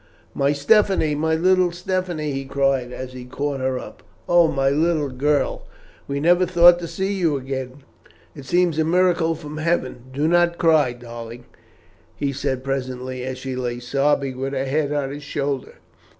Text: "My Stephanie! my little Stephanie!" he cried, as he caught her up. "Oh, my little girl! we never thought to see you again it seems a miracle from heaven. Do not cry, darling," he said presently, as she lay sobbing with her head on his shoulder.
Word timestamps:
"My 0.33 0.51
Stephanie! 0.51 1.13
my 1.13 1.35
little 1.35 1.71
Stephanie!" 1.71 2.31
he 2.31 2.45
cried, 2.45 2.91
as 2.91 3.13
he 3.13 3.23
caught 3.23 3.59
her 3.59 3.77
up. 3.77 4.01
"Oh, 4.27 4.47
my 4.47 4.67
little 4.71 5.09
girl! 5.09 5.67
we 6.07 6.19
never 6.19 6.47
thought 6.47 6.79
to 6.79 6.87
see 6.87 7.13
you 7.13 7.37
again 7.37 7.83
it 8.33 8.45
seems 8.47 8.79
a 8.79 8.83
miracle 8.83 9.35
from 9.35 9.57
heaven. 9.57 10.05
Do 10.11 10.27
not 10.27 10.57
cry, 10.57 10.93
darling," 10.93 11.45
he 12.15 12.33
said 12.33 12.63
presently, 12.63 13.23
as 13.23 13.37
she 13.37 13.55
lay 13.55 13.77
sobbing 13.79 14.39
with 14.39 14.53
her 14.53 14.65
head 14.65 14.91
on 14.91 15.11
his 15.11 15.21
shoulder. 15.21 15.73